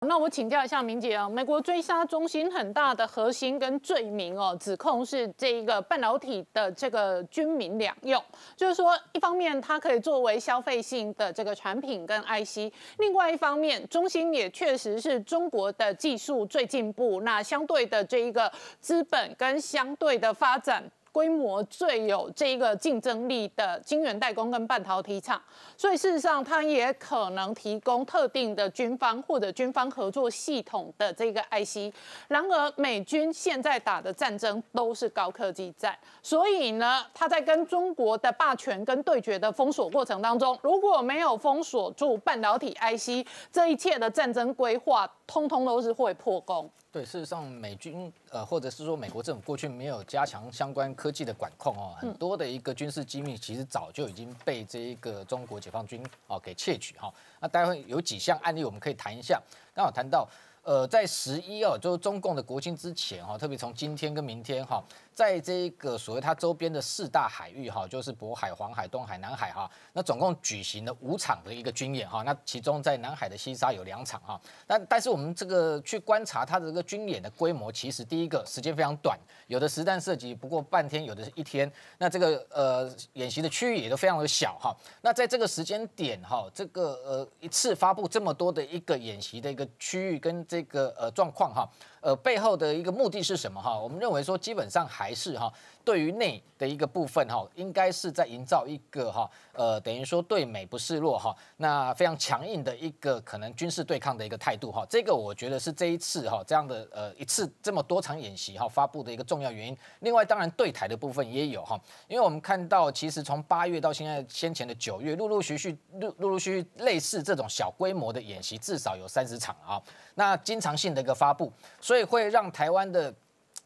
[0.00, 8.22] 那我请教一下明姐啊，美国追杀中心很大的核心跟罪名哦，指控是这一个半导体的这个军民两用，
[8.54, 20.84] 就是说一方面它可以作为消费性的这个产品跟 IC，另外一方面中心也确实是中国的技术最进步，那相对的这一个资本跟相对的发展。
[21.16, 25.40] 规模最有这一个竞争力的晶圆代工跟半导体厂，
[25.74, 31.90] 所以事实上它也可能提供特定的军方或者军方合作系统的这个 IC。
[32.28, 46.70] 然而美军现在打的战争都是高科技战，所以呢，它在跟中国的霸权跟对决的封锁过程当中，如果没有封锁住半导体 IC，这一切的战争规划通通都是会破功。
[46.96, 57.12] 对，事实上，美军呃，或者是说美国政府过去没有加强相关科技的管控哦，很多的一个军事机密其实早就已经被这一个中国解放军哦给窃取哈。
[57.38, 59.38] 那待会有几项案例我们可以谈一下，
[59.74, 60.26] 刚好谈到
[60.66, 64.82] 呃，在十一哦，就是中共的国庆之前哈，特别从今天跟明天哈。
[65.14, 72.22] 在这个所谓它周边的四大海域哈，就是渤海、黄海、东海、南海哈，那总共举行了五场的一个军演哈。
[72.22, 74.38] 那其中在南海的西沙有两场哈。
[74.66, 81.70] 但但是我们这个去观察它的这个军演的规模，其实第一个时间非常短，有的实弹射击不过半天，有的是一天。
[81.96, 84.76] 那这个呃演习的区域也都非常的小哈。
[85.00, 91.68] 那在这个时间点哈，这个呃一次发布这么多的一个演习的一个区域跟这个呃状况哈。
[92.06, 93.76] 呃，背后的一个目的是什么哈？
[93.76, 95.52] 我们认为说，基本上还是哈，
[95.84, 104.86] 对于内的一个部分哈，应该是在营造一个哈，呃，等于说对美不示弱哈，那非常强硬的一个可能军事对抗的一个态度哈。
[104.88, 109.76] 这个我觉得是这一次哈这样的呃一次这么多场演习哈发布的一个重要原因。
[109.98, 119.82] 另外，当然对台的部分也有哈，因为我们看到其实从八月到现在先前的九月，陆陆续续陆陆陆续续类似这种小规模的演习至少有三十场啊。
[120.14, 123.10] 那经常性的一个发布，所以所以会让台湾的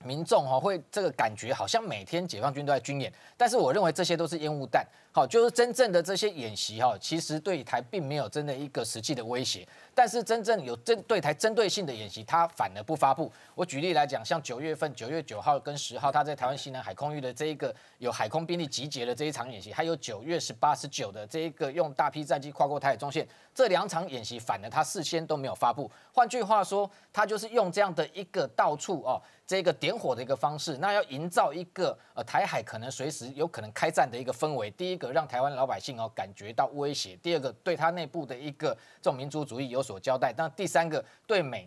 [0.04, 4.86] 民众哈会这个感觉好像每天解放军都在军演，但是我认为这些都是烟雾弹。
[5.12, 9.66] 好，就是真正的这些演习哈，其实对台并没有真的一个实际的威胁。
[9.92, 13.30] 但是真正有针对台针对性的演习，它反而不发布。
[13.56, 25.90] 我举例来讲，像九月份九月九号跟十号，他在台湾西南海空域的这一个有海空兵力集结的这一场演习，还有九月十八十九的这一个用大批战机跨过台海中线，这两场演习反而他事先都没有发布。
[26.12, 34.70] 换句话说，他就是用这样的一个到处哦这个点火的一个方式，那要营造一个呃台海可能随时有可能开战的一个氛围。
[34.70, 35.00] 第一。
[35.00, 41.66] 个让台湾老百姓哦感觉到威胁，第二个对他内部的一个这种民族主义有所交代，那第三个对美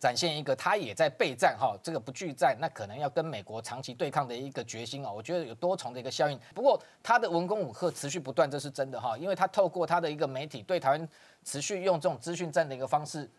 [0.00, 6.36] 展现一个他也在备战哈，这个不拒战，那可能要跟美国长期对抗的一个决心啊，我觉得有多重的一个效应。
[6.52, 11.08] 不过他的文攻武赫持续不断，这是真的哈，因为他透过他的一个媒体对台湾
[11.44, 13.30] 持续用这种资讯战的一个方式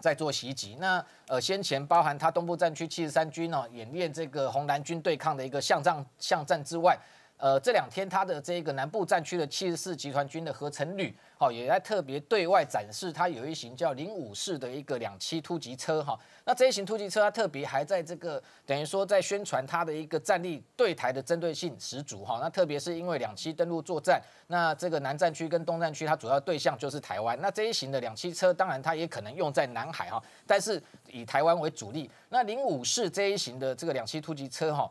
[0.00, 0.76] 在做袭击。
[0.80, 6.98] 那呃先前包含他东部战区七十三军哦演练这个红蓝军对抗的一个巷战巷战之外。
[7.38, 30.82] 呃，这两天他的这个南部战区的七十四集团军的合成旅，好，也在特别对外展示，它有一型叫零五式的一个两栖突击车，哈，那这一型突击车，它特别还在这个等于说在宣传它的一个战力对台的针对性十足，哈，那特别是因为两栖登陆作战，那这个南战区跟东战区，它主要对象就是台湾，那这一型的两栖车，当然它也可能用在南海，哈，但是
[31.12, 34.90] 以台湾为主力，那零五式这一型的这个两栖突击车，哈。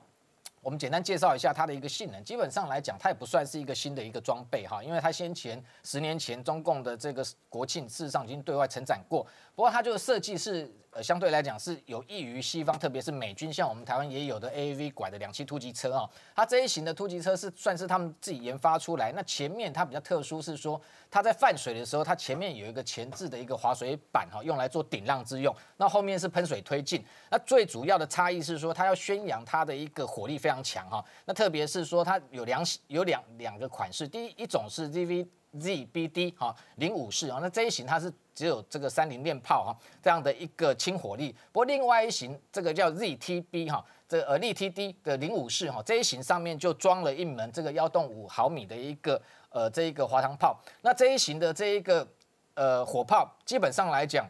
[0.66, 2.24] 我们简单介绍一下它的一个性能。
[2.24, 9.22] 基本上来讲，它也不算是一个新的一个装备哈，因为它先前十年前中共的这个国庆事实上已经对外承展过。
[9.54, 16.10] 不过它这个设计是呃相对来讲是有益于西方，特别是美军，像我们台湾也有的 A A V 拐的两栖突击车啊。
[16.34, 19.12] 它这一型的突击车是算是他们自己研发出来。
[19.12, 25.56] 那前面它比较特殊是说，它在泛水的时候，它前面有一个前置的一个滑水板哈，用来做顶浪之用。
[25.78, 27.06] 那后面是喷水推进。
[27.30, 30.56] 那最主要的差异是说，它要宣扬它的一个火力非常。
[30.56, 35.28] 非常强哈，那特别是说它有两有两两个款式，第一一种是 ZV
[35.60, 52.08] ZBD 哈零五式啊，那这一型它是只有这个三菱链炮哈这样的一个轻火力，不过另外一型这个叫 ZTB 哈，这呃 LTD 的零五式哈这一型上面就装了一门这个幺洞五毫米的一个呃这一个滑膛炮，那这一型的这一个
[52.54, 54.28] 呃火炮基本上来讲。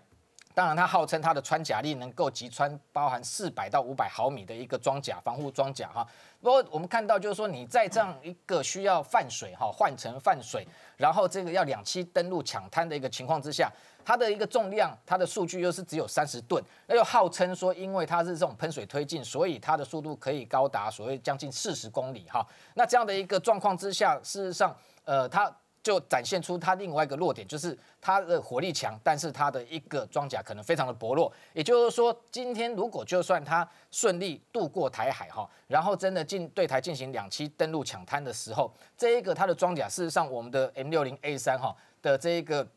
[0.55, 6.07] 当然，它号称它的穿甲力能够击穿包含四百到五百毫米的一个装甲防护装甲哈。
[6.41, 10.65] 不过我们看到就是说你在这样一个需要泛水哈换成泛水，
[10.95, 13.69] 然后这个要两栖登陆抢滩的一个情况之下，
[14.05, 22.47] 它的一个重量，它的数据又是只有三十吨，那又号称说因为它是这种喷水推进，所以它的速度可以高达所谓将近四十公里哈。
[22.75, 24.73] 那这样的一个状况之下，事实上，
[25.03, 25.53] 呃，它。
[25.85, 31.31] 就展现出它另外一个弱点，就是它的火力强，但是它的一个装甲可能非常的薄弱。
[31.53, 42.67] 也就是说，今天如果就算它顺利渡过台海哈，然后真的进对台进行两栖登陆抢滩的时候，这一个它的装甲，事实上我们的 M 六零 A 三哈的这一个。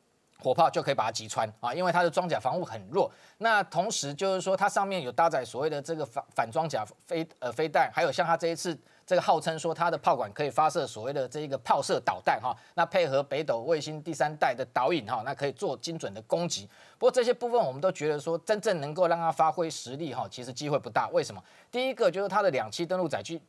[0.40, 3.10] 火炮就可以把它击穿啊，因为它的装甲防护很弱。
[3.38, 8.78] 那同时就是说，它上面有搭载所谓的这个反反装甲飞呃飞弹，还有像它这一次
[9.08, 12.54] 这个号称说它的炮管可以发射所谓的这一个炮射导弹哈。
[12.74, 16.68] 那配合北斗卫星第三代的导引哈，那可以做精准的攻击。
[16.98, 21.08] 不过这些部分我们都觉得说，真正能够让它发挥实力哈，其实机会不大。
[21.08, 21.42] 为什么？
[21.70, 23.40] 第一个就是它的两栖登陆载具。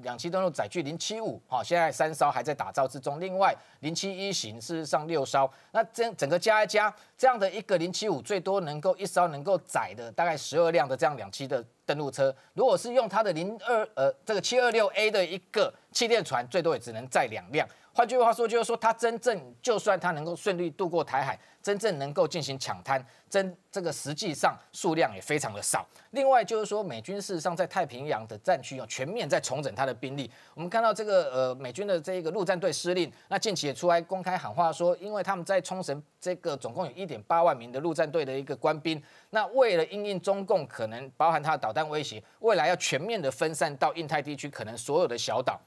[0.00, 3.20] 两栖登陆载具零七五，哈，现在三艘还在打造之中。
[3.20, 12.34] 另外零七一型事实上六艘，那这整个加一加，这样的一个零七五最多能够一艘能够载的大概十二辆的这样两栖的登陆车。
[12.54, 17.68] 如果是用它的零二呃这个七二六 A 的一个气垫船，最多也只能载两辆。
[17.94, 21.38] 换句话说，就是说它真正就算它能够顺利渡过台海。
[21.62, 23.00] 真正能够进行抢滩，
[23.30, 25.86] 真这个实际上数量也非常的少。
[26.10, 30.28] 另外就是说，美军事实上在太平洋的战区哦，全面在重整他的兵力。
[30.54, 39.00] 我们看到这个呃，美军的这个陆战队司令，那近期也出来公开喊话说，因为他们在冲绳这个总共有一点八万名的陆战队的一个官兵，
[39.30, 45.60] 那为了应应中共可能包含他的导弹威胁，未来要全面的分散到印太地区，可能所有的小岛。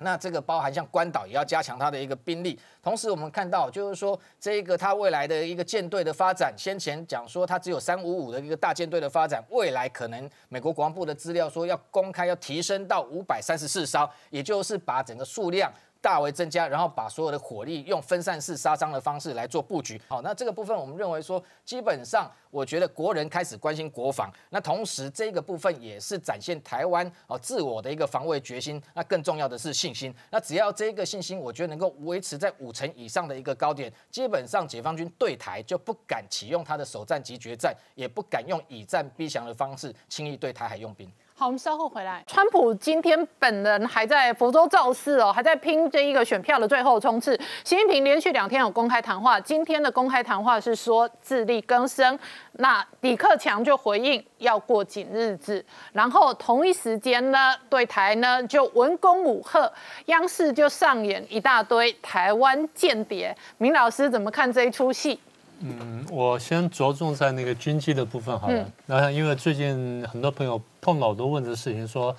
[0.00, 15.72] 那这个包含像关岛也要加强它的一个兵力，同时我们看到就是说这个它未来的一个舰队的发展，先前讲说它只有三五五的一个大舰队的发展，未来可能美国国防部的资料说要公开要提升到五百三十四艘，也就是把整个数量。
[16.04, 19.98] 大为增加，然后把所有的火力用分散式杀伤的方式来做布局。
[20.06, 28.78] 好，那这个部分我们认为说，基本上我觉得国人开始关心国防，那同时这个部分也是展现台湾哦自我的一个防卫决心。
[28.92, 30.14] 那更重要的是信心。
[30.30, 41.10] 那只要这个信心，我觉得能够维持在五成以上的一个高点，基本上解放军对台就不敢启用他的首战及决战，也不敢用以战逼降的方式轻易对台海用兵。
[41.36, 42.22] 好，我们稍后回来。
[42.28, 47.36] 川普今天本人还在福州造势哦，还在拼这一个选票的最后冲刺。
[47.64, 52.16] 习近平连续两天有公开谈话，今天的公开谈话是说自力更生。
[52.52, 59.70] 那李克强就回应要过紧日子，然后同一时间呢，对台呢就文攻武赫，
[60.06, 63.36] 央视就上演一大堆台湾间谍。
[63.58, 65.18] 明老师怎么看这一出戏？
[65.60, 68.66] 嗯，我先着重在那个军机的部分好了。
[68.86, 72.14] 那因为最近很多朋友碰到我都问这事情，说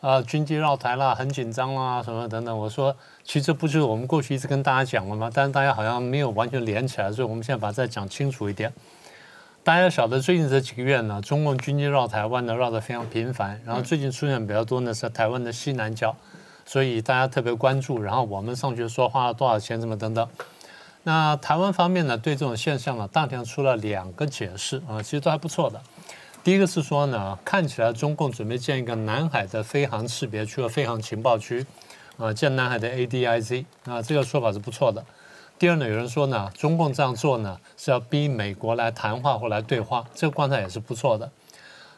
[0.00, 2.56] 啊军机绕台啦，很紧张啦，什么等等。
[2.56, 2.94] 我说
[3.24, 5.30] 其实不就是我们过去一直跟大家讲了吗？
[5.32, 8.72] 但是大家好像没有完全连起来，所以我们现在把它再讲清楚一点。
[9.64, 16.14] 大家晓得最近这几个月呢，中共军机绕台湾呢绕得非常频繁，然后最近出现比较多呢是台湾的西南角，
[16.66, 18.02] 所以大家特别关注。
[18.02, 20.28] 然后我们上去说花了多少钱，什么等等。
[21.06, 25.80] 那台湾方面呢，对这种现象呢，大体上出了两个解释啊，其实都还不错的。
[26.42, 31.66] 第一个是说呢，看起来中共准备建一个南海的飞航识别区和飞航情报区，
[32.16, 35.04] 啊，建南海的 ADIZ，那这个说法是不错的。
[35.58, 41.30] 第二呢，有人说呢，中共这样做呢，是要逼美国来谈话或来对话，这个观察也是不错的。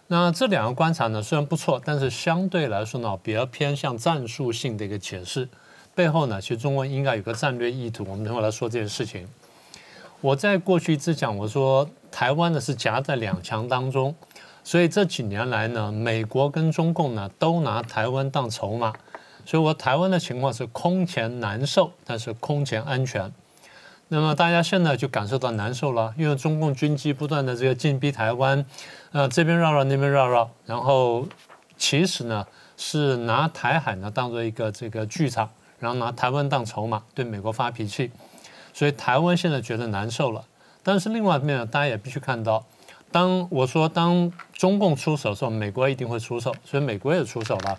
[0.09, 5.49] 那这两个观察呢，虽然不错，但是相对来说呢，比较偏向战术性的一个解释。
[5.97, 8.05] 背后呢，其实中国应该有个战略意图。
[8.07, 9.27] 我们等会来说这件事情。
[10.21, 14.15] 我在过去一直讲，我说台湾呢是夹在两强当中，
[14.63, 18.93] 所以这几年来呢，美国跟中共呢都拿台湾当筹码，
[19.47, 23.33] 所以我台湾的情况是空前难受，但是空前安全。
[24.09, 28.63] 那么大家现在就感受到难受了，因为中共军机不断的这个进逼台湾，
[29.13, 31.27] 呃这边绕绕那边绕绕，然后
[31.79, 35.49] 其实呢是拿台海呢当做一个这个剧场。
[35.79, 38.11] 然后拿台湾当筹码对美国发脾气，
[38.73, 40.45] 所以台湾现在觉得难受了。
[40.83, 42.65] 但是另外一面呢，大家也必须看到，
[43.11, 47.79] 当我说当中共出手的时候，美国一定会出手，所以美国也出手了。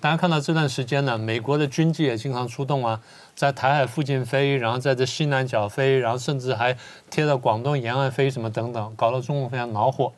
[0.00, 3.00] 大家看到这段时间呢，美国的军机也经常出动啊，
[3.34, 6.76] 在台海附近飞，然后在这西南角飞，然后甚至还
[7.10, 10.12] 贴到广东沿岸飞什么等等，搞得中共非常恼火。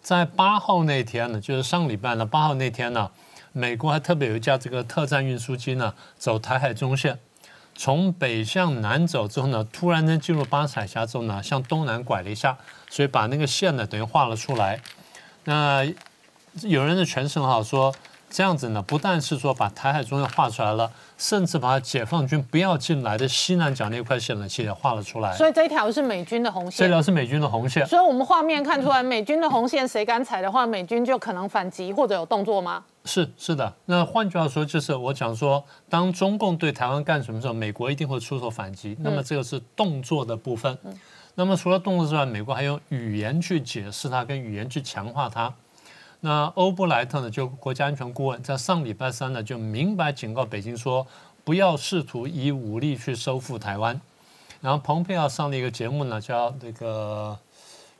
[0.00, 3.10] 在八号那天呢，就是上礼拜呢，八号那天呢。
[3.52, 7.18] 美国还特别有一架这个特战运输机呢，走台海中线，
[7.74, 12.56] 从北向南走之后呢，突然间进入巴士海峡之后呢，向东南拐了一下，
[12.90, 14.80] 所以把那个线呢等于画了出来。
[15.44, 15.84] 那
[16.62, 17.94] 有人的诠释很好，说
[18.30, 25.34] 这样子呢，不但是说把台海中线画出来了，甚至把解放军不要进来的西南角那块线呢，其实也画了出来。
[25.34, 26.88] 所以这一条是美军的红线这。
[26.92, 27.86] 条是美军的红线。
[27.86, 32.84] 所以我们画面看出来，美军的红线谁敢踩的话，美军就可能反击或者有动作吗？
[33.04, 38.94] 是是的，那换句话说，就是我讲说，当中共对台湾干什么时候，美国一定会出手反击。
[39.00, 40.76] 那么这个是动作的部分。
[41.34, 45.50] 那么除了动作之外，美国还用语言去解释它，跟语言去强化它。
[46.20, 51.06] 那欧布莱特呢，就国家安全顾问，在上礼拜三呢，就明白警告北京说，
[51.44, 54.00] 不要试图以武力去收复台湾。
[54.60, 57.38] 然后蓬佩奥上了一个节目呢，叫这个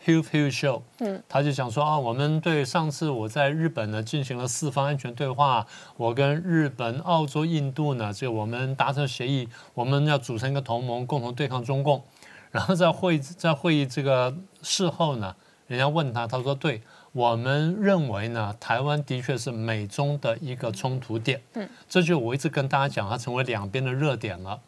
[0.04, 5.64] Hugh Hugh Show，嗯，他就讲说啊，我们对上次我在日本呢进行了四方安全对话，
[5.96, 12.02] 我跟日本、澳洲、印度呢，就我们达成协议，我们要组成一个同盟，共同对抗中共。
[12.50, 15.36] 然后在会在会议这个事后呢，
[15.68, 16.82] 人家问他，他说对。
[17.18, 21.42] 我们认为呢，台湾的确是美中的一个冲突点。
[21.54, 24.60] 嗯，这就我一直跟大家讲，它成为两边的热点了。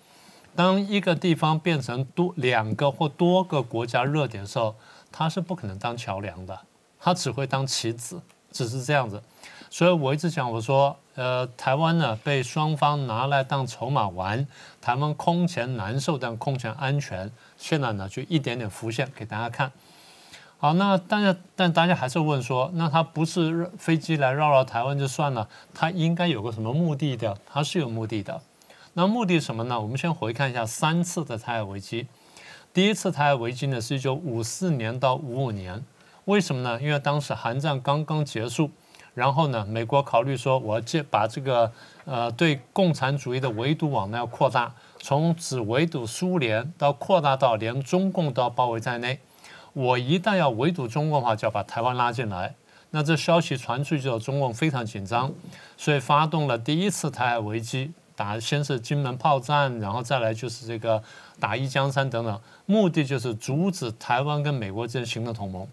[0.57, 4.75] 当一个地方变成多两个或多个国家热点的时候，
[5.13, 6.59] 它是不可能当桥梁的，
[6.99, 9.23] 它只会当棋子，只是这样子。
[9.71, 14.45] 所以我一直讲，我说，呃，台湾呢被双方拿来当筹码玩，
[14.81, 17.31] 台湾空前难受，但空前安全。
[17.57, 19.71] 现在呢，就一点点浮现给大家看。
[20.63, 27.35] 好，那大家但大家还是问说，那他不是飞机来绕绕台湾就算了，他应该有个什么目的的？
[27.47, 28.43] 他是有目的的。
[28.93, 29.81] 那目的什么呢？
[29.81, 32.09] 我们先回看一下三次的台海危机。
[32.75, 35.83] 第一次台海危机呢是一九五四年到五五年，
[36.27, 36.79] 为什么呢？
[36.83, 38.71] 因为当时韩战刚刚结束，
[39.15, 41.73] 然后呢，美国考虑说，我要借把这个
[42.05, 49.21] 呃对共产主义的围堵网呢要扩大，从只围堵苏联到扩大到连中共都要包围在内。
[49.73, 52.55] 我一旦要围堵中共的话，就要把台湾拉进来。
[52.91, 55.33] 那这消息传出去之后，中共非常紧张，
[55.77, 61.01] 所以发动了第一次台海危机，打先是金门炮战，然后再来就是这个
[61.39, 65.67] 打一江山等等，目的就是阻止台湾跟美国之间形成同盟。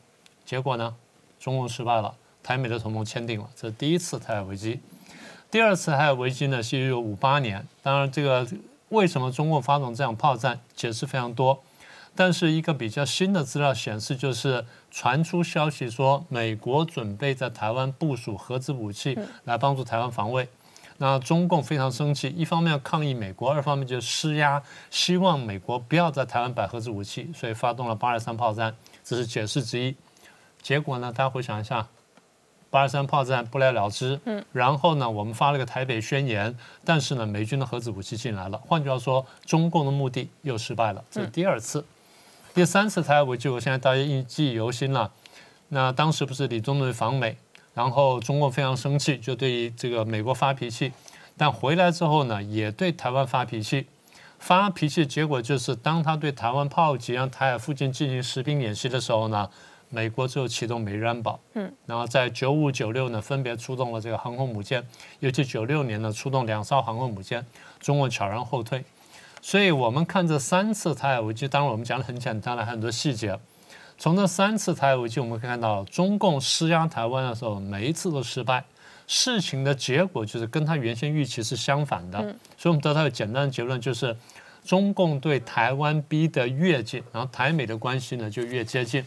[0.46, 0.94] 结果呢，
[1.40, 2.14] 中共失败了，
[2.44, 4.80] 台美的同盟签订了，这是第一次台海危机。
[5.50, 7.66] 第二次台海危机呢，是一九五八年。
[7.82, 8.48] 当然，这个
[8.90, 11.64] 为什么中共发动这样炮战，解释非常多。
[12.18, 20.50] 但是一个比较新的资料显示，就是传出消息说，美国准备在台湾部署核子武器来帮助台湾防卫。
[20.98, 24.60] 那中共非常生气，一方面抗议美国，二方面就施压，
[24.90, 29.96] 希望美国不要在台湾摆核子武器，所以发动了八二三炮战，这是解释之一。
[30.60, 31.88] 结果呢，大家回想一下，
[32.72, 34.20] 八二三炮战不了了之。
[34.26, 34.44] 嗯。
[34.52, 38.60] 然后呢，我们发了个台北宣言，但是呢，美军的核子武器进来了。
[38.66, 41.06] 换句话说，中共的目的又失败了。
[41.12, 41.86] 这是第二次。
[42.58, 45.12] 第三次台海危机，我现在大家记记忆犹新了。
[45.70, 47.38] 那当时不是李宗瑞访美，
[47.76, 50.92] 然后中共非常生气，就对这个美国发脾气。
[51.38, 53.86] 但回来之后呢，也对台湾发脾气。
[54.40, 59.48] 发脾气结果就是，当他对台湾炮击，让台海附近进行实兵演习的时候呢，
[59.92, 61.40] 美国就启动美日安保。
[61.54, 61.72] 嗯。
[61.86, 64.84] 然后在九五九六呢，分别出动了这个航空母舰，
[65.20, 67.46] 尤其九六年呢，出动两艘航空母舰，
[67.80, 68.84] 中共悄然后退。
[69.42, 73.40] 所以我们看这三次台海危机，当然我们讲的很简单了，很多细节。
[73.98, 78.64] 从这三次台海危机，我们可以看到，中共施压台湾的时候，每一次都失败，
[79.08, 82.20] 事情的结果就是跟他原先预期是相反的。
[82.58, 84.16] 所以我们得到一个简单的结论，就是
[84.66, 89.04] 中共对台湾逼得越近，然后台美的关系呢就越接近。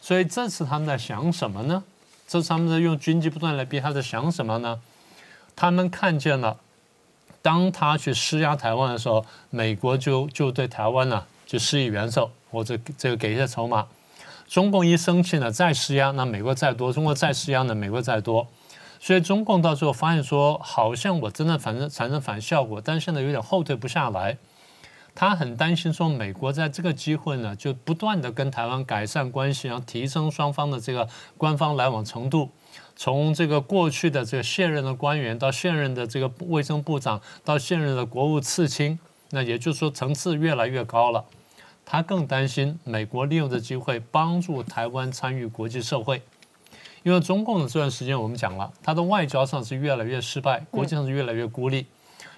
[0.00, 1.82] 所以这次他们在想什么呢？
[2.26, 4.80] 这次他们在用军机不断来逼，他在想什么呢？
[5.56, 6.58] 他们看见了。
[7.44, 13.86] 当他去施压台湾的时候，美国就就对台湾呢就施以援手，或者这个给一些筹码。
[14.48, 18.46] 中共一生气呢，再施压，那美国再多；中国再施压呢，美国再多。
[18.98, 24.38] 所以中共到最后发现说，好像我真的反正产生反效果，但现在有点后退不下来。
[25.14, 32.48] 他很担心说，美国在这个机会呢，就不断的跟台湾改善关系，然后提升双方的这个官方来往程度。
[32.96, 38.98] 从这个过去的这个现任的官员到现任的这个卫生部长到现任的国务次卿，
[39.30, 41.24] 那也就是说层次越来越高了。
[41.84, 46.22] 他更担心美国利用这机会帮助台湾参与国际社会，
[47.02, 51.86] 因为中共的这段时间我们讲了，他的外交上是越来越失败，国际上是越来越孤立。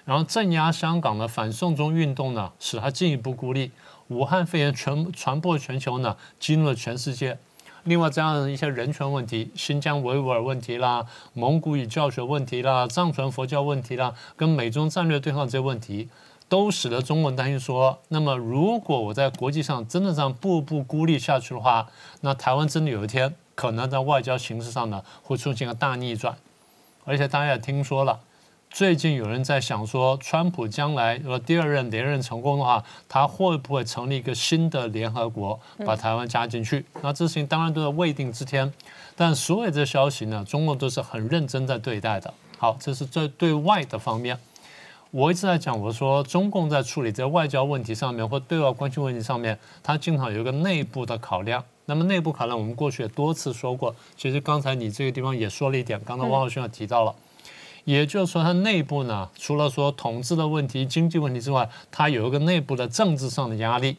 [0.03, 3.71] 然后镇压香港的反送中运动呢，使他进一步孤立。
[4.07, 7.37] 武汉肺炎全传播全球呢，激怒了全世界。
[7.87, 16.09] 另外，这样的一些人权问题，新疆维吾尔问题啦，蒙古语教学问题啦，藏传佛教问题啦，跟美中战略对抗这些问题，
[16.49, 21.87] 都使得中国担心说，那么如果我在国际上真的这样步步孤立下去的话，
[22.19, 26.35] 那台湾真的有一天可能在外交形势上呢会出现个大逆转。
[27.05, 28.19] 而且大家也听说了，
[28.77, 36.85] 最近有人在想说，川普将来如果第二任连任成功的话，他会不会成立一个新的联合国，把台湾加进去？
[37.01, 38.71] 那这事情当然都是未定之天，
[39.15, 42.31] 但所有这消息呢，中共都是很认真在对待的。
[42.59, 44.37] 好，这是在对外的方面。
[45.09, 51.63] 我一直在讲，我说中共在处理在外交问题上面或对外关系问题上面，它经常有一个内部的考量。
[51.85, 53.95] 那么内部考量，我们过去也多次说过。
[54.15, 57.15] 其实刚才你这个地方也说了一点，刚才汪浩轩也提到了，
[57.87, 63.95] 也就是说，它内部呢，除了说统治的问题、经济问题之外，它有一个内部的政治上的压力。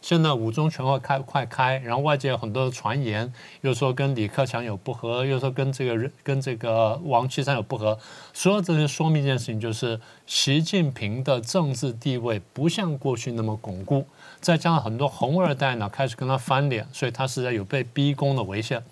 [0.00, 7.98] 现在五中全会开快开，然后外界有很多的传言，又说跟李克强有不和，又说跟这个跟这个王岐山有不和，
[8.32, 14.06] 所有这些说明一件事情，就是习近平的政治地位不像过去那么巩固，
[14.40, 18.82] 再加上很多红二代呢开始跟他翻脸，所以他实在有被逼宫的危险，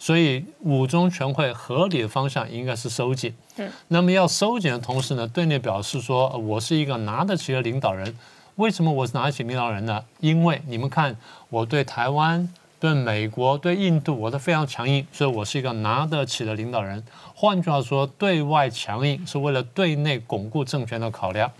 [0.00, 3.32] 所以五中全会合理的方向应该是收紧。
[3.56, 8.16] 嗯，那么要收紧的同时呢，对内表示说我是一个拿得起的领导人。
[8.56, 10.02] 为什么我是拿得起领导人呢？
[10.20, 11.14] 因为你们看，
[11.50, 17.04] 我对台湾、对美国、对印度，我都非常强硬，所以我是一个拿得起的领导人。
[17.34, 21.50] 换句话说，对外强硬是为了对内巩固政权的考量。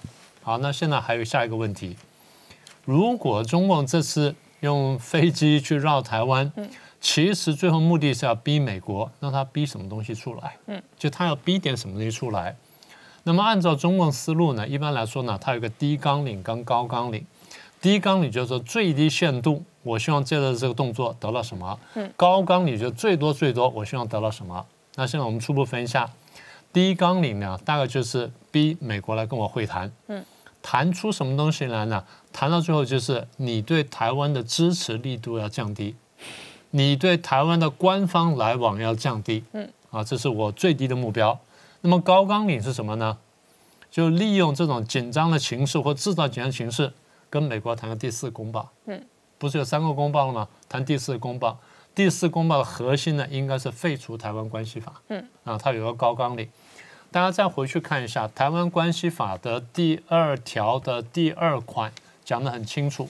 [0.43, 1.95] 好，那现在还有下一个问题：
[2.87, 6.51] 如果中共这次用飞机去绕台湾，
[7.01, 10.57] 其实最后目的是要逼美国，让他逼什么东西出来？
[10.67, 12.55] 嗯，就他要逼点什么东西出来。
[13.23, 17.25] 那么按照中共思路呢，一般来说呢，它有个低纲领跟高纲领。
[17.81, 21.79] 低纲领就是说最低限度，我希望借着这个动作得到什么。
[21.95, 22.13] 嗯。
[22.17, 24.67] 高纲领就最多最多，我希望得到什么。
[24.97, 26.11] 那现在我们初步分一下，
[26.73, 29.91] 低纲领呢，大概就是逼美国来跟我会谈。
[30.09, 30.25] 嗯。
[30.63, 32.05] 谈出什么东西来呢？
[32.35, 35.97] 谈到最后就是你对台湾的支持力度要降低，
[36.71, 39.45] 你对台湾的官方来往要降低。
[39.53, 39.71] 嗯。
[39.91, 41.39] 啊，这是我最低的目标。
[41.81, 43.19] 那么高纲领是什么呢？
[43.91, 46.93] 就利用这种紧张的情势或制造紧张情势，
[47.29, 48.71] 跟美国谈个第四公报。
[48.87, 49.05] 嗯，
[49.37, 50.47] 不是有三个公报了吗？
[50.69, 51.59] 谈第四公报。
[51.93, 55.03] 第四公报的核心呢，应该是废除台湾关系法。
[55.09, 56.49] 嗯，啊，它有个高纲领。
[57.11, 61.93] 大家再回去看一下台湾关系法的第二条的第二款，
[62.25, 63.09] 讲得很清楚。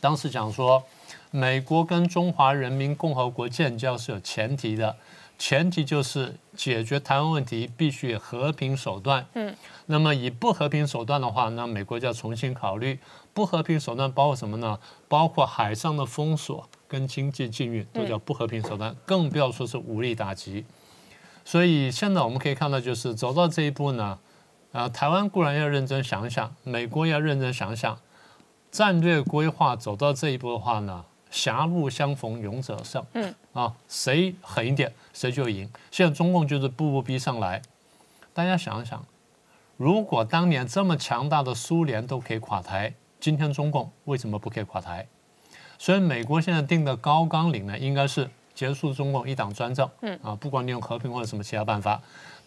[0.00, 0.84] 当时讲说，
[1.32, 4.94] 美国跟中华人民共和国建交是有前提的。
[5.38, 9.26] 前提就是解决台湾问题必须以和平手段。
[9.32, 9.56] 嗯，
[9.86, 13.00] 那么以不和平手段的话，那美国就要重新考虑。
[13.32, 14.78] 不和平手段包括什么呢？
[15.08, 20.64] 包括海上的封锁跟经济禁运都叫不和平手段，更不要说是武力打击。
[21.44, 24.18] 所以现在我们可以看到，就是走到这一步呢，
[24.70, 27.98] 啊，台湾固然要认真想想，美国要认真想想，
[28.70, 31.06] 战略规划走到这一步的话呢？
[31.32, 33.04] 狭路相逢勇者胜。
[33.14, 35.68] 嗯啊，谁狠一点，谁就赢。
[35.90, 37.60] 现在中共就是步步逼上来。
[38.32, 39.04] 大家想一想，
[39.76, 45.06] 如果当年这么强大的苏联都可以垮台，今天中共为什么不可以垮台？
[45.78, 49.88] 所以美国现在定的高纲领呢，应该是结束中共一党专政。
[50.02, 52.00] 嗯啊，不管你用和平或者什么其他办法，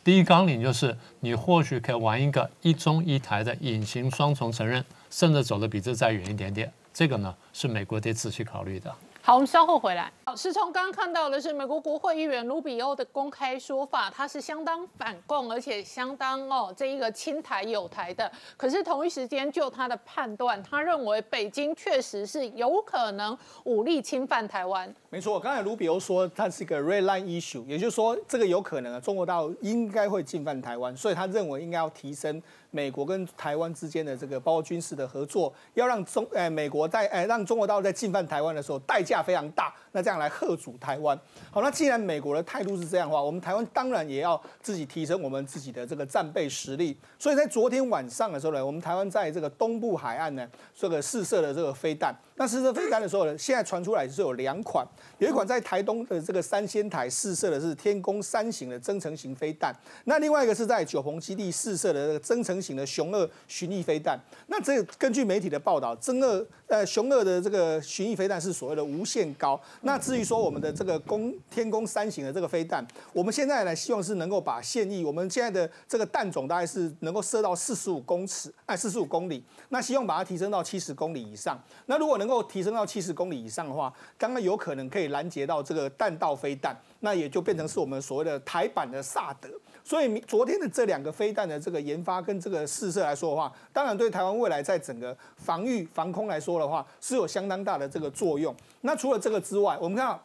[0.03, 6.71] 第一纲领就是你或许可以玩一个一中一台的隐形双重承认，甚至走的比这再远一点点。
[6.95, 8.89] 这个呢是美国得仔细考虑的。
[9.21, 10.09] 好，我们稍后回来。
[10.23, 18.31] 好，是从刚刚看到的是美国国会议员卢比欧的公开说法，他是相当反共，而且相当哦这一个亲台友台的。
[18.55, 24.93] 可是同一时间，就他的判断，他认为北京确实是有可能武力侵犯台湾。
[25.09, 32.41] 没错，刚才卢比欧说他是一个 red line issue，也就是说这个有可能啊，中国大陆应该会侵犯台湾，所以他认为应该要提升。
[32.75, 41.17] 美国跟台湾之间的这个包括军事的合作，要让中诶美国在诶让中国大陆在进犯台湾的时候代价非常大，那这样来吓阻台湾。
[41.49, 46.97] 好，那既然美国的态度是这样的话，我们台湾当然也要自己提升我们自己的这个战备实力。
[47.17, 52.13] 所以在昨天晚上的时候呢，我们台湾在这个东部海岸呢，这个试射的这个飞弹。
[52.37, 54.85] 那试射飞弹的时候呢，现在传出来是有两款，
[55.19, 64.19] 有一款在台东的这个三仙台试射的是天宫三型的增程型飞弹，那另外一个是在九鹏基地试射的这个增程型的雄二巡弋飞弹。
[64.47, 69.59] 那这根据媒体的报道，增二呃雄二的这个巡弋飞弹是所谓的无限高。
[69.83, 81.57] 那至于说我们的这个宫天宫三型的这个飞弹，我们现在呢希望是能够把现役我们现在的这个弹种大概是能够射到四十五公尺，哎四十五公里，那希望把它提升到七十公里以上。
[81.85, 89.47] 那如果能能够提升到七十公里以上的话，刚刚有可能可以拦截到这个弹道飞弹，那也就变成是我们所谓的台版的萨德。
[89.83, 98.53] 所以昨天的这两个飞弹的这个研发跟这个试射来说的话，当然对台湾未来在整个防御防空来说的话，是有相当大的这个作用。
[98.81, 100.19] 那除了这个之外，我们看到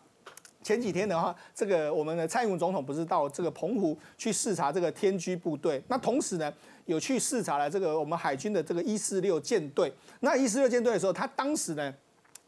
[0.63, 6.51] 前几天的话，这个我们的蔡英文总统不是到这个澎湖去视察这个天居部队，那同时呢，
[6.91, 9.93] 有去视察了这个我们海军的这个一四六舰队。
[10.21, 11.95] 那一四六舰队的时候，他当时呢。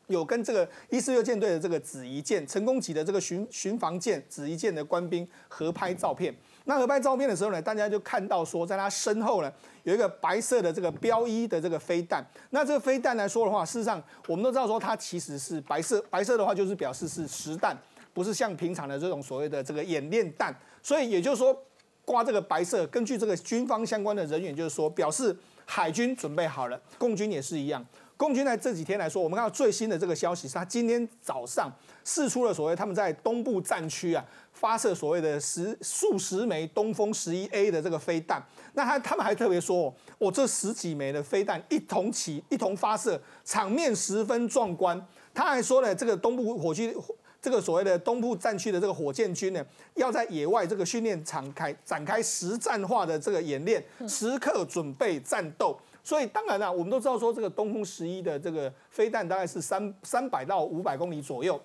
[0.09, 6.35] 有跟这个一四六舰队的这个紫一舰、成功级的这个巡巡防舰紫一舰的官兵合拍照片。
[6.65, 9.51] 那合拍照片的时候呢，大家就看到说，在他身后呢
[9.85, 12.23] 有一个白色的这个标一的这个飞弹。
[12.51, 17.75] 那这个飞弹来说的话，事实上我们都知道说它其实是白色，白色的话就是表示是实弹，
[18.13, 20.55] 不是像平常的这种所谓的这个演练弹。
[20.83, 21.57] 所以也就是说，
[22.05, 27.85] 刮这个白色，根据这个军方相关的人员就是说，表示海军准备好了，共军也是一样。
[28.17, 31.73] 共军在这几天来说，我们看到最新的这个消息是，他今天早上
[32.05, 38.41] 试出了所谓他们在东部战区啊发射所谓的十数十枚东风十一 A 的这个飞弹。
[38.75, 45.05] 那他他们还特别说，我这十几枚的飞弹一同起一同发射，场面十分壮观。
[45.35, 46.95] 他还说呢，这个东部火炬
[47.43, 55.77] 这个所谓的东部战区的这个火箭军呢，要在野外这个训练场开展开实战化的这个演练，时刻准备战斗。
[56.05, 61.61] 所以当然了，我们都知道说这个东风十一的这个飞弹大概是三三百到五百公里左右。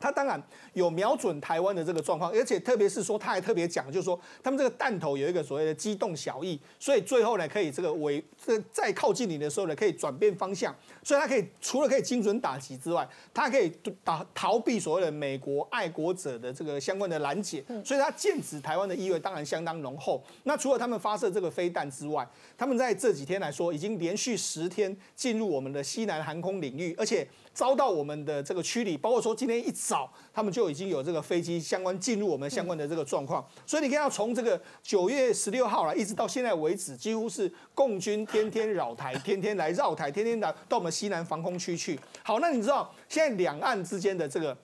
[0.00, 0.40] 他当然
[0.74, 10.72] 有瞄准台湾的这个状况，而且特别是说，他还特别讲，就是说他们这个弹头有一个所谓的机动小翼，所以最后呢，可以这个尾这再靠近你的时候呢，可以转变方向，
[11.08, 13.72] 所以它可以除了可以精准打击之外，它可以
[14.04, 20.22] 打逃避所谓的美国爱国者的这个相关的拦截，所以它剑指台湾的意味当然相当浓厚。
[20.42, 27.26] 那除了他们发射这个飞弹之外，他们在这几天来说，已经连续十天进入我们的西南航空领域，而且。
[27.54, 41.98] 遭到我们的这个驱离，包括说今天一早他们就已经有这个飞机相关进入我们相关的这个状况，所以你看到从这个九月十六号了，一直到现在为止，几乎是共军天天扰台，天天来绕台，天天来到我们西南防空区去。
[42.24, 44.56] 好，那你知道现在两岸之间的这个？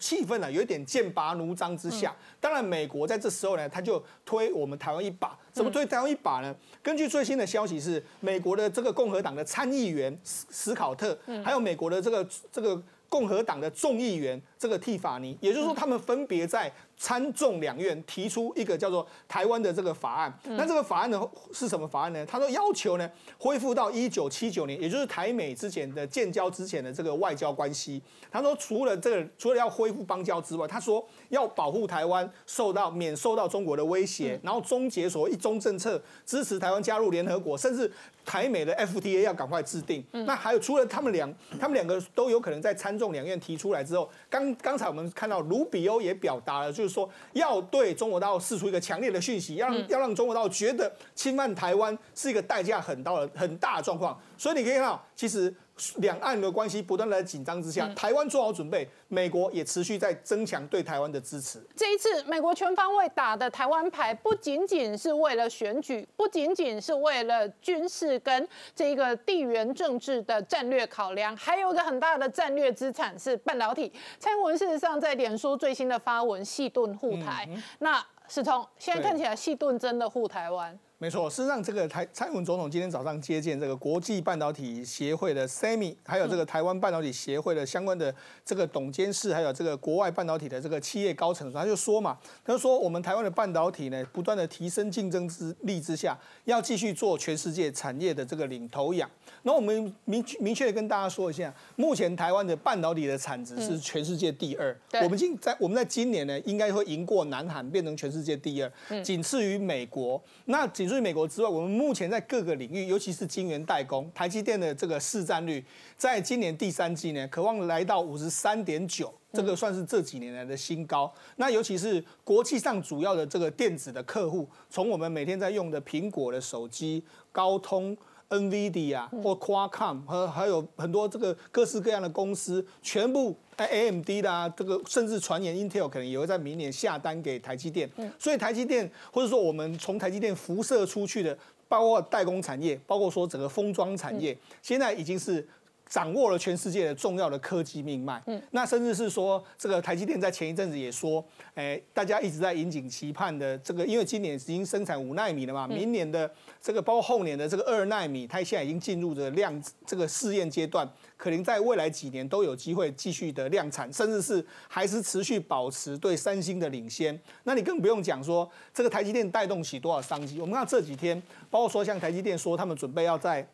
[0.00, 2.14] 气氛呢，有一点剑拔弩张之下。
[2.38, 5.36] 当然，美国在这时候呢，他就推我们台湾一把。
[5.50, 6.54] 怎么推台湾一把呢？
[6.80, 16.72] 根据最新的消息是，美国的这个共和党的参议员斯斯考特，还有美国的这个这个共和党的众议员这个蒂法尼，也就是说，他们分别在。
[16.98, 22.26] 参众两院提出一个叫做台湾的这个法案，那这个法案呢是什么法案呢？
[22.26, 23.08] 他说要求呢
[23.38, 28.02] 恢复到一九七九年，也就是台美之前的建交之前的这个外交关系。
[28.32, 37.88] 他说除了这个，除了要恢复邦交之外，他说要保护台湾受到免受到中国的威胁，然后终结所谓一中政策，支持台湾加入联合国，甚至
[38.24, 40.04] 台美的 FTA 要赶快制定。
[40.10, 46.87] 那还有除了他们两，他们两个都有可能在参众两院提出来之后，刚刚才我们看到卢比欧也表达了就。
[46.88, 54.18] 说要对中国大陆释出一个强烈的讯息，要让要让中国大陆觉得侵犯台湾是一个代价很大的很大的状况。
[54.36, 55.54] 所以你可以看到，其实
[55.96, 61.60] 两岸的关系不断的紧张之下，台湾做好准备，美国也持续在增强对台湾的支持。
[61.76, 73.92] 这一次美国全方位打的台湾牌，不仅仅是为了选举，不仅仅是为了军事跟这个地缘政治的战略考量，还有一个很大的战略资产是半导体。
[74.18, 77.48] 蔡英文事实上在脸书最新的发文，细盾护台。
[77.78, 80.78] 那史通，现在看起来细盾真的护台湾。
[81.00, 88.12] 没错，事实上，这个台蔡英文总统今天早上接见这个国际半导体协会的 SEMI，还有这个台湾半导体协会的相关的
[88.44, 99.08] 这个董监事，还有这个国外半导体的这个企业高层，他就说嘛，他就说我们台湾的半导体呢，不断的提升竞争之力之下，要继续做全世界产业的这个领头羊。
[99.44, 110.20] 那我们明明确的跟大家说一下，目前台湾的半导体的产值是全世界第二，我们今在我们在今年呢，应该会赢过南韩，变成全世界第二，仅次于美国。
[110.46, 115.64] 那仅除美国之外，我们目前在各个领域，尤其是晶圆代工，台积电的这个市占率，
[115.96, 121.12] 在今年第三季呢，渴望来到五十三点九，这个算是这几年来的新高。
[121.36, 127.96] 那尤其是国际上主要的这个电子的客户，从我们每天在用的苹果的手机、高通。
[128.30, 133.34] NVIDIA 或 Qualcomm 和还有很多这个各式各样的公司，全部
[133.66, 137.88] AMD 啦，这个甚至传言 Intel 可能也会在明年下单给台积电。
[138.18, 141.36] 所以台积电或者说我们从台积电辐射出去的，
[141.68, 145.46] 包括代工产业，包括说整个封装产业，现在已经是。
[145.88, 151.24] 掌握了全世界的重要的科技命脉，嗯，那甚至是说，这个台积电在前一阵子也说，
[151.54, 167.18] 哎，大家一直在引颈期盼的这个，因为今年已经生产五纳米了嘛，明年的这个包括后年的这个二纳米，它现在已经进入的量这个试验阶段，可能在未来几年都有机会继续的量产，甚至是还是持续保持对三星的领先。
[167.44, 170.38] 那你更不用讲说，这个台积电带动起多少商机。
[170.38, 171.20] 我们看这几天，
[171.50, 173.48] 包括说像台积电说他们准备要在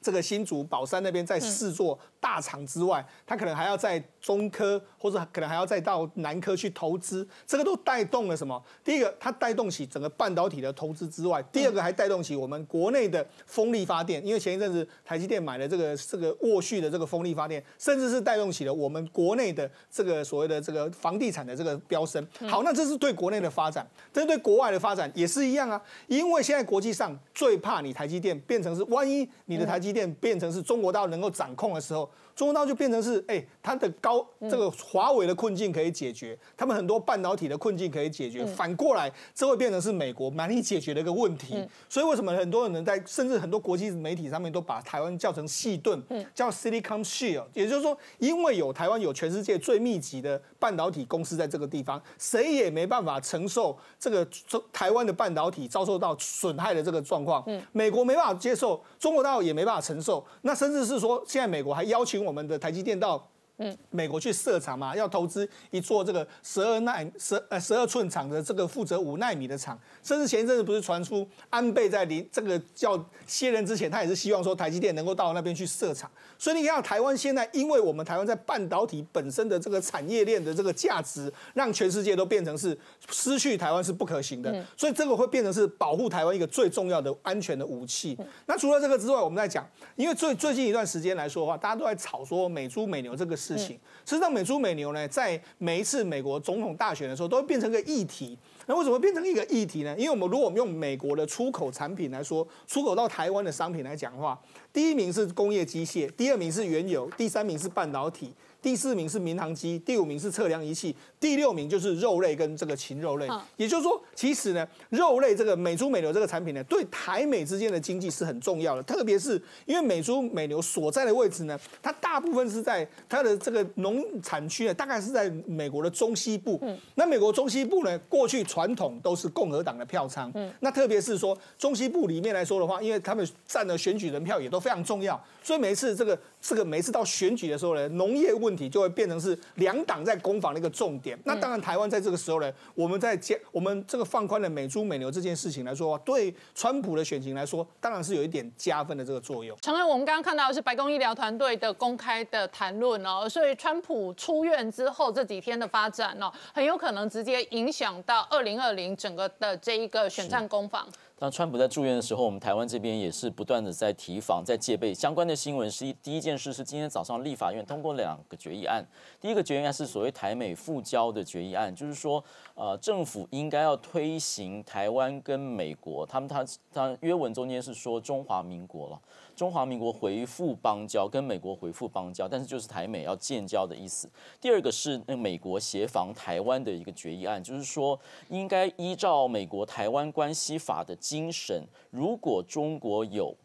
[0.00, 8.62] 这个新竹宝山那边在四座大厂之外，它可能还要在中科或者可能还要再到南科去投资，这个都带动了什么？
[8.84, 22.26] 第一个，它带动起整个半导体的投资之外，第二个还带动起我们国内的风力发电，因为前一阵子台积电买了这个这个沃旭的这个风力发电，甚至是带动起了我们国内的这个所谓的这个房地产的这个飙升。
[22.48, 32.10] 好，那这是对国内的发展，这是对国外的发展也是一样啊，因为现在国际上最怕你台积电变成是，万一你的台积变成是中国大陆能够掌控的时候。
[32.34, 38.44] 中国大陆就变成是，哎，它的高这个华为的困境可以解决，他们很多半导体的困境可以解决。
[38.46, 41.66] 反过来，这会变成是美国难以解决的一个问题。
[41.88, 46.02] 所以为什么很多人在，甚至很多国际媒体上面都把台湾叫成细盾，
[46.34, 54.26] 叫 Silicon Shield，也就是说，因为有台湾有全世界最密集的半导体公司在这个地方，谁也没办法承受这个
[54.72, 57.44] 台湾的半导体遭受到损害的这个状况。
[57.72, 60.24] 美国没办法接受，中国大陆也没办法承受。
[60.42, 62.30] 那甚至是说，现在美国还邀请我。
[62.30, 63.29] 我们的台积电到。
[63.62, 76.10] 嗯，美国去设厂嘛，要投资一座这个十二奈十呃十二寸厂的这个负责五纳米的厂，甚至前一阵子不是传出安倍在临这个叫卸任之前，他也是希望说台积电能够到那边去设厂。
[76.38, 82.74] 所以你看，台湾现在因为我们台湾在半导体本身的这个产业链的这个价值，让全世界都变成是
[83.10, 84.64] 失去台湾是不可行的。
[84.74, 88.16] 所以这个会变成是保护台湾一个最重要的安全的武器。
[88.46, 93.36] 那除了这个之外，我们在讲，因为最最近一段时间来说的话，大家都在吵说美猪美牛这个。
[93.49, 98.38] 事情，实际上美猪美牛呢，在每一次美国总统大选的时候，都会变成个议题。
[98.66, 99.94] 那为什么变成一个议题呢？
[99.98, 104.38] 因为我们如果我们用美国的出口产品来说，出口到台湾的商品来讲的话，
[104.72, 108.32] 第一名是工业机械，第二名是原油，第三名是半导体。
[108.62, 113.28] 第四名是民航机，第五名是测量仪器，第六名就是肉类跟这个禽肉类。
[113.56, 118.82] 也就是说，其实呢，肉类这个美猪美牛这个产品呢，对台美之间的经济是很重要的。
[118.82, 126.60] 特别是因为美猪美牛所在的位置呢，它大部分是在它的这个农产区呢，大概是在美国的中西部。
[126.94, 130.32] 那美国中西部呢，过去传统都是共和党的票仓。
[130.60, 141.16] 那特别是说中西部里面来说的话，因为他们占的选举人票也都非常重要，所以每一次这个这个每次到选举的时候呢，农业问问题就会变成是两党在攻防的一个重点。
[141.24, 149.56] 那当然，台湾在这个时候呢，我们在接我们这个放宽的美猪美牛这件事情来说，对川普的选情来说，当然是有一点加分的这个作用。
[149.60, 160.88] 承认我们刚刚看到的是白宫医疗团队的公开的谈论哦，所以川普出院之后这几天的发展哦，很有可能直接影响到二零二零整个的这一个选战攻防。
[161.20, 164.94] 当川普在住院的时候，我们台湾这边也是不断的在提防、在戒备。
[164.94, 168.82] 相关的新闻是一第一件事是今天早上立法院通过两个决议案。
[169.20, 178.98] 第一个决议案是所谓台美复交的决议案，就是说，呃，政府应该要推行台湾跟美国，他们他他约文中间是说中华民国了。
[179.36, 184.10] 中华民国回复邦交，跟美国回复邦交，但是就是台美要建交的意思。
[184.38, 193.36] 第二个是那美国协防台湾的一个决议案，就是说应该依照美国台湾关系法的精神，如果中国有，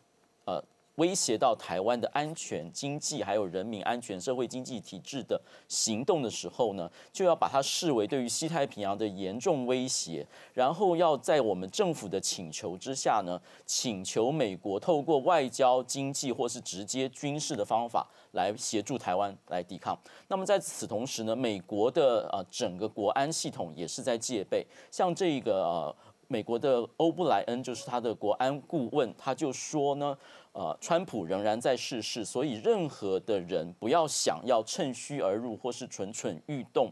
[0.45, 0.63] 呃。
[0.95, 19.99] 威胁到台湾的安全、经济还有人民安全、社会经济体制的行动的时候呢，就要把它视为对于西太平洋的严重威胁，然后要在我们政府的请求之下呢，请求美国透过外交、经济或是直接军事的方法来协助台湾来抵抗。
[20.29, 25.95] 那么在此同时呢，美国的呃整个国安系统也是在戒备，像这个呃
[26.27, 30.17] 美国的欧布莱恩就是他的国安顾问，他就说呢。
[30.57, 36.89] 呃，川普仍然在逝世，所以任何的人不要想要趁虚而入或是蠢蠢欲动。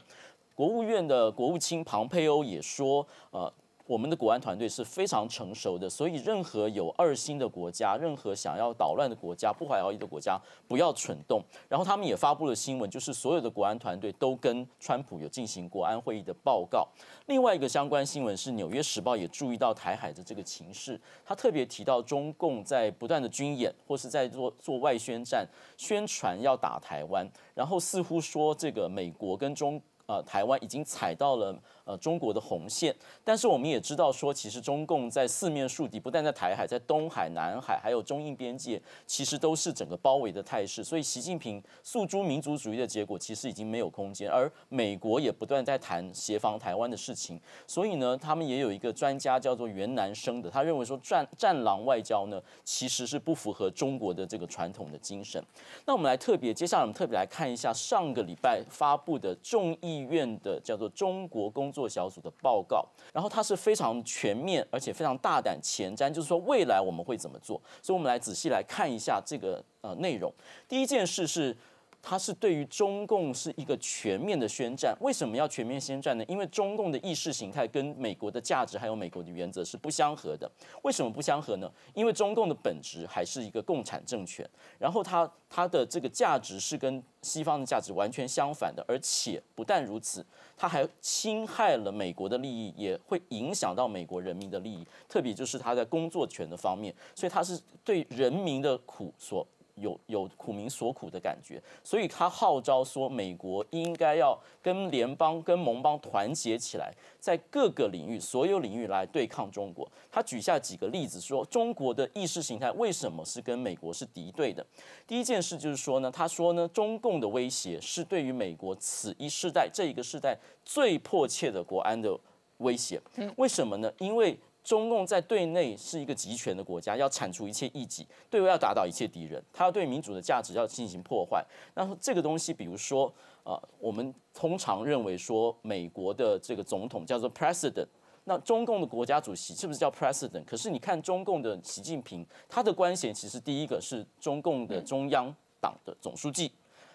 [0.53, 3.53] 国务院的国务卿庞佩欧也说，呃。
[3.85, 11.43] 我们的国安团队是非常成熟的，所以任何有二心的国家，任何想要捣乱的国家、不怀好意的国家，不要蠢动。
[11.67, 16.87] 然后他们也发布了新闻，就是所有的国安团队都跟川普有进行国安会议的报告。
[17.25, 31.53] 另外一个相关新闻是，《纽约时报》也注意到台海的这个情势，他特别提到中共在不断的军演或是在做做外宣战，宣传要打台湾，然后似乎说这个美国跟中呃台湾已经踩到了。
[31.85, 40.81] 呃，中国的红线，但是我们也知道说，其实中共在四面树敌，不但在台海，在东海、南海，还有中印边界，其实都是整个包围的态势。
[40.81, 44.29] 所以，习近平诉诸民族主义的结果，其实已经没有空间。
[44.29, 47.37] 而美国也不断在谈协防台湾的事情。
[47.67, 55.43] 所以呢，他们也有一个专家叫做袁南生的，他认为说战战狼外交呢，其实是不符合中国的这个传统的精神。
[55.85, 67.59] 那我们来特别，接下来我们特别来看一下上个礼拜发布的众议院的叫做中国工做小组的报告，然后它是非常全面而且非常大胆前瞻，就是说未来我们会怎么做。
[67.81, 70.31] 所以，我们来仔细来看一下这个呃内容。
[70.69, 71.57] 第一件事是。
[72.05, 74.93] 它是对于中共是一个全面的宣战。
[74.99, 76.25] 为什么要全面宣战呢？
[76.27, 80.51] 因为中共的意识形态跟美国的价值还有美国的原则是不相合的。
[80.81, 81.71] 为什么不相合呢？
[81.93, 90.25] 因为中共的本质还是一个共产政权，然后它它的这个价值是跟西方的价值完全相反的，而且不但如此，
[90.57, 99.47] 它还侵害了美国的利益，也会影响到美国人民的利益，特别就是它在工作权的方面，所以它是对人民的苦所。
[99.75, 109.89] 有有苦民所苦的感觉，所以他号召说，美国应该要跟联邦、跟盟邦团结起来，在各个领域、所有领域来对抗中国。
[110.11, 114.65] 他举下几个例子，说中国的意识形态为什么是跟美国是敌对的。
[115.07, 122.15] 第一件事就是说呢，他说呢，中共的威胁是对于美国此一世代这一个世代最迫切的国安的
[122.57, 123.01] 威胁。
[123.37, 123.91] 为什么呢？
[123.97, 129.43] 因为中共在对内是一个集权的国家，要铲除一切异己；对外要打倒一切敌人。
[129.51, 131.45] 他要对民主的价值要进行破坏。
[131.75, 137.87] 那这个东西，比如说，呃，我们通常认为说，美国的这个总统叫做 president，
[138.23, 140.45] 那中共的国家主席是不是叫 president？
[140.45, 146.49] 可是你看中共的习近平，他的官衔其实第一个是中共的中央党的总书记，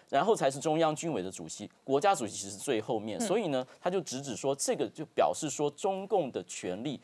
[0.09, 3.19] 然后才是中央军委的主席，国家主席其实最后面。
[3.19, 6.99] 所以呢，他就直指说，这个就表示说，中共的权力。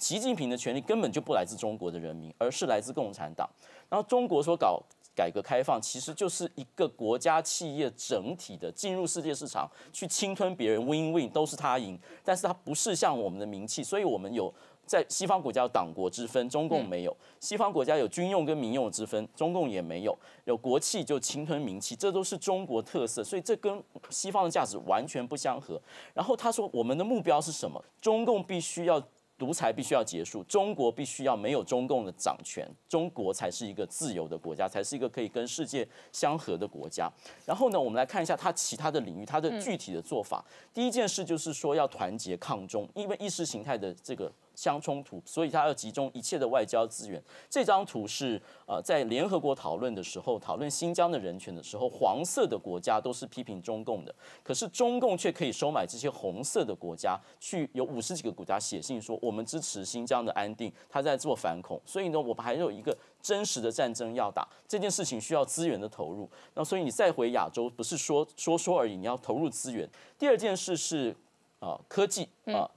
[0.00, 3.48] 习近平的权利根本就不来自中国的人民，而是来自共产党。
[3.88, 4.82] 然后中国说搞
[5.14, 11.98] 改革开放，其实就是一个国家企业整体的进入世界市场去侵吞别人，win win 都是他赢。
[12.24, 14.52] 但是它不是像我们的名气，所以我们有
[14.86, 20.18] 在西方国家有党国之分，中共没有；西方国家有军用跟民用之分，中共也没有。
[20.46, 25.78] 有国企就侵吞民企，这都是中国特色，所以这跟西方的价值完全不相合。
[26.14, 27.84] 然后他说，我们的目标是什么？
[28.00, 29.02] 中共必须要。
[29.40, 37.10] 独裁必须要结束，中国必须要没有中共的掌权，中国才是一个自由的国家，才是一个可以跟世界相合的国家。
[37.46, 40.44] 然后呢，我们来看一下它其他的领域，它的具体的做法。
[40.74, 44.30] 第一件事就是说要团结抗中，因为意识形态的这个。
[44.60, 47.22] 相冲突，所以他要集中一切的外交资源。
[47.48, 61.80] 这张图是呃，在联合国讨论的时候，讨论新疆的人权的时候，黄色的国家都是批评中共的，可是中共却可以收买这些红色的国家，去有五十几个国家写信说我们支持新疆的安定，他在做反恐。
[61.86, 66.28] 所以呢，我们还有一个真实的战争要打，这件事情需要资源的投入。
[66.52, 69.88] 那所以你再回亚洲，不是说说说而已，你要投入资源。
[70.18, 71.16] 第二件事是
[71.60, 72.70] 啊，科技啊。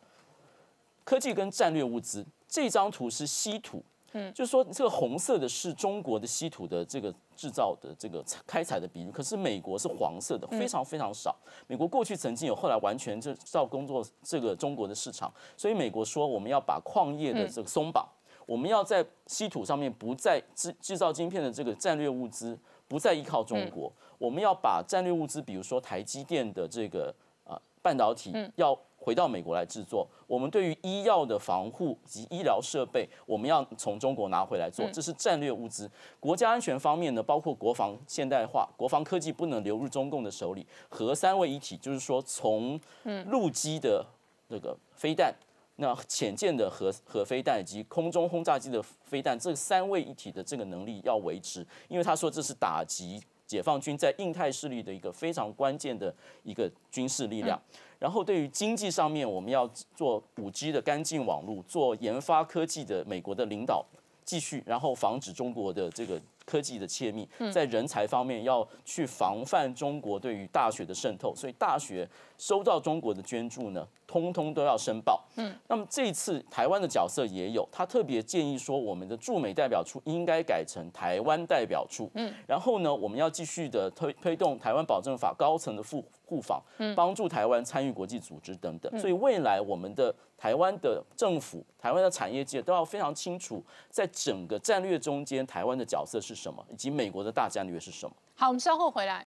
[1.04, 11.36] 科技跟战略物资，这张图是稀土，嗯，就是说这个红色的是中国的稀土的这个制造的这个开采的比率，可是美国是黄色的，非常非常少。
[11.68, 18.08] 美国过去曾经有，后来完全就照工作这个中国的市场，所以美国说我们要把矿业的这个松绑，
[18.46, 27.13] 我们要在稀土上面不再制制造晶片的这个战略物资不再依靠中国，我们要把战略物资，比如说台积电的这个
[27.44, 28.80] 啊半导体要。
[29.04, 35.92] 回到美国来制作，我们对于医药的防护及医疗设备，我们要从中国拿回来做，这是战略物资。
[36.22, 42.80] 国家安全方面呢，包括国防现代化、国防科技不能流入中共的手里，核三位一体，就是说从
[43.26, 44.06] 陆基的
[44.48, 45.36] 那个飞弹，
[45.76, 53.22] 那浅见的核核飞弹以及空中轰炸机的飞弹，这三位一体的这个能力要维持，因为他说这是打击
[53.54, 56.12] 解放军在印太势力的一个非常关键的
[56.42, 57.62] 一个军事力量。
[58.00, 63.86] 然后对于经济上面，我们要做五 G 的干净网络，做研发科技的美国的领导
[64.26, 73.88] 继续，然后防止中国的这个科技的窃密，在人才方面要去防范中国对于大学的渗透，所以大学收到中国的捐助呢。
[74.06, 75.25] 通通都要申报。
[75.38, 82.12] 嗯，那么这一次台湾的角色也有，他特别建议说，我们的驻美代表处应该改成台湾代表处。
[82.13, 86.60] 嗯，然后呢，我们要继续的推推动台湾保证法高层的护护访，
[86.96, 89.00] 帮助台湾参与国际组织等等。
[89.00, 98.15] 所以未来我们的台湾的政府、台湾的产业界都要非常清楚，在整个战略中间，台湾的角色是什么，以及美国的大战略是什么。
[98.36, 99.22] 好，我们稍后回来。